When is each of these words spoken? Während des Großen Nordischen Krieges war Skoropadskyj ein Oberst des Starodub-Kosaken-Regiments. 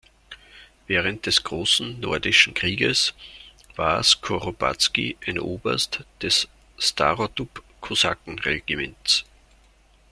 Während 0.87 1.27
des 1.27 1.43
Großen 1.43 1.99
Nordischen 1.99 2.55
Krieges 2.55 3.13
war 3.75 4.01
Skoropadskyj 4.01 5.17
ein 5.27 5.37
Oberst 5.37 6.03
des 6.23 6.47
Starodub-Kosaken-Regiments. 6.79 9.23